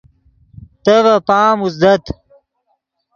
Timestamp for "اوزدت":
1.63-2.03